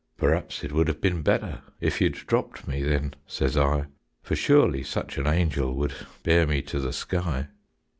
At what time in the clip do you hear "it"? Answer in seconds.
0.63-0.71